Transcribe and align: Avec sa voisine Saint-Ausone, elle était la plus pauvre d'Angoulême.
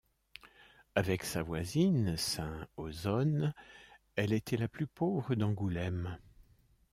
Avec 0.95 1.21
sa 1.23 1.43
voisine 1.43 2.17
Saint-Ausone, 2.17 3.53
elle 4.15 4.33
était 4.33 4.57
la 4.57 4.67
plus 4.67 4.87
pauvre 4.87 5.35
d'Angoulême. 5.35 6.17